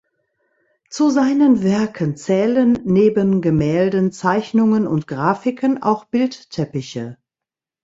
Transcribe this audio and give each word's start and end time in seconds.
Zu 0.89 1.11
seinen 1.11 1.61
Werken 1.61 2.17
zählen, 2.17 2.79
neben 2.85 3.39
Gemälden, 3.39 4.11
Zeichnungen 4.11 4.87
und 4.87 5.05
Grafiken 5.07 5.83
auch 5.83 6.05
Bildteppiche. 6.05 7.19